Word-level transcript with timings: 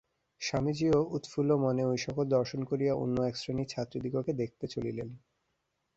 স্বামীজীও 0.41 0.99
উৎফুল্ল-মনে 1.15 1.83
ঐ 1.85 1.97
সকল 1.97 2.25
দর্শন 2.27 2.61
করিয়া 2.63 2.93
অন্য 2.95 3.17
এক 3.21 3.35
শ্রেণীর 3.37 3.67
ছাত্রীদিগকে 3.67 4.31
দেখিতে 4.33 4.65
চলিলেন। 4.67 5.09